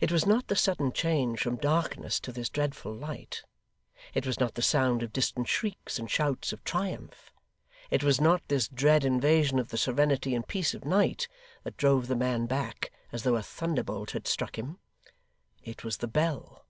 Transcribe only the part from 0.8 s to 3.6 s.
change from darkness to this dreadful light,